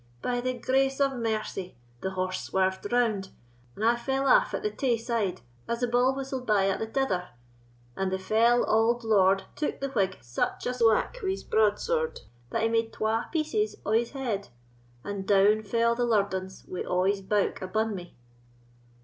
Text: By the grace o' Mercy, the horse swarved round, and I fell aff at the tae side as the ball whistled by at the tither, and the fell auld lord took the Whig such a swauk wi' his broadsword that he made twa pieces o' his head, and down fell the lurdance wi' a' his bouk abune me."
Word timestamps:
By 0.23 0.41
the 0.41 0.57
grace 0.57 0.99
o' 0.99 1.15
Mercy, 1.15 1.77
the 1.99 2.09
horse 2.09 2.41
swarved 2.41 2.91
round, 2.91 3.29
and 3.75 3.85
I 3.85 3.95
fell 3.95 4.27
aff 4.27 4.51
at 4.51 4.63
the 4.63 4.71
tae 4.71 4.97
side 4.97 5.41
as 5.67 5.81
the 5.81 5.87
ball 5.87 6.15
whistled 6.15 6.47
by 6.47 6.67
at 6.69 6.79
the 6.79 6.87
tither, 6.87 7.29
and 7.95 8.11
the 8.11 8.17
fell 8.17 8.63
auld 8.65 9.03
lord 9.03 9.43
took 9.55 9.79
the 9.79 9.89
Whig 9.91 10.17
such 10.19 10.65
a 10.65 10.73
swauk 10.73 11.21
wi' 11.21 11.29
his 11.29 11.43
broadsword 11.43 12.21
that 12.49 12.63
he 12.63 12.67
made 12.69 12.91
twa 12.91 13.29
pieces 13.31 13.75
o' 13.85 13.91
his 13.91 14.09
head, 14.13 14.49
and 15.03 15.27
down 15.27 15.61
fell 15.61 15.93
the 15.93 16.07
lurdance 16.07 16.65
wi' 16.67 16.79
a' 16.81 17.07
his 17.07 17.21
bouk 17.21 17.61
abune 17.61 17.93
me." 17.93 18.15